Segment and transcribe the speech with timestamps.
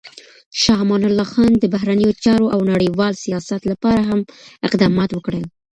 [0.61, 4.19] شاه امان الله خان د بهرنیو چارو او نړیوال سیاست لپاره هم
[4.67, 5.43] اقدامات وکړل.